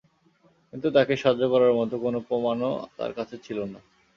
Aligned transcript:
কিন্তু 0.73 0.87
তাকে 0.97 1.13
সাহায্য 1.15 1.43
করার 1.53 1.73
মতো 1.79 1.95
কোনো 2.05 2.19
প্রমাণও 2.27 2.71
তার 2.97 3.11
কাছে 3.17 3.35
ছিল 3.45 3.59
না। 3.73 3.79